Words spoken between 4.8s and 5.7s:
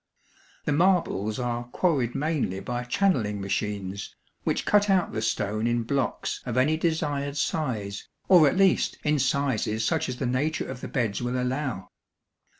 out the stone